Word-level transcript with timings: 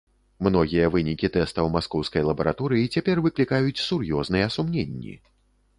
Многія 0.45 0.87
вынікі 0.95 1.29
тэстаў 1.35 1.69
маскоўскай 1.75 2.25
лабараторыі 2.31 2.91
цяпер 2.97 3.25
выклікаюць 3.27 3.79
сур'ёзныя 3.89 4.53
сумненні. 4.57 5.13